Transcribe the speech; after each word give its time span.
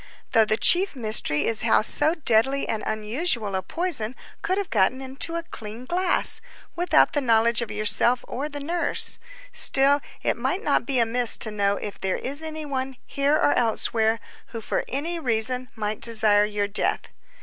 Though 0.31 0.45
the 0.45 0.57
chief 0.57 0.95
mystery 0.95 1.45
is 1.45 1.61
how 1.61 1.83
so 1.83 2.15
deadly 2.15 2.67
and 2.67 2.81
unusual 2.87 3.53
a 3.55 3.61
poison 3.61 4.15
could 4.41 4.57
have 4.57 4.71
gotten 4.71 4.99
into 4.99 5.35
a 5.35 5.43
clean 5.43 5.85
glass, 5.85 6.41
without 6.75 7.13
the 7.13 7.21
knowledge 7.21 7.61
of 7.61 7.69
yourself 7.69 8.25
or 8.27 8.49
the 8.49 8.59
nurse, 8.59 9.19
still 9.51 10.01
it 10.23 10.37
might 10.37 10.63
not 10.63 10.87
be 10.87 10.97
amiss 10.97 11.37
to 11.37 11.51
know 11.51 11.75
if 11.75 12.01
there 12.01 12.17
is 12.17 12.41
any 12.41 12.65
one, 12.65 12.97
here 13.05 13.35
or 13.35 13.53
elsewhere, 13.53 14.19
who 14.47 14.59
for 14.59 14.83
any 14.87 15.19
reason 15.19 15.69
might 15.75 16.01
desire 16.01 16.45
your 16.45 16.67
death." 16.67 17.01